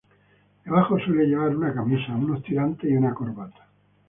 Debajo 0.65 0.97
suele 0.97 1.27
llevar 1.27 1.55
una 1.55 1.75
camisa, 1.75 2.15
unos 2.15 2.41
tirantes 2.41 2.89
y 2.89 2.95
una 2.95 3.13
corbata. 3.13 3.67